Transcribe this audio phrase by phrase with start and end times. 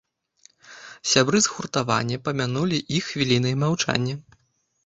[1.11, 4.15] Сябры згуртавання памянулі іх хвілінай маўчання.